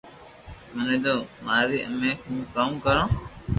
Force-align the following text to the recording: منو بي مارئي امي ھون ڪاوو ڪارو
منو 0.75 0.97
بي 1.03 1.13
مارئي 1.45 1.79
امي 1.89 2.11
ھون 2.23 2.39
ڪاوو 2.53 2.77
ڪارو 2.83 3.05